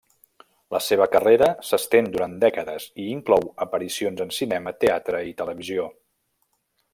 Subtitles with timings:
[0.75, 5.87] La seva carrera s'estén durant dècades i inclou aparicions en cinema, teatre i televisió.